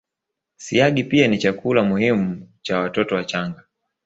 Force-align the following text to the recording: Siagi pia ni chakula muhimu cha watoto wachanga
Siagi 0.57 1.03
pia 1.03 1.27
ni 1.27 1.37
chakula 1.37 1.83
muhimu 1.83 2.49
cha 2.63 2.79
watoto 2.79 3.15
wachanga 3.15 3.63